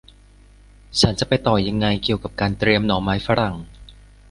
[0.99, 3.55] ฉันจะไปต่อยังไงเกี่ยวกับการเตรียมหน่อไม้ฝรั่ง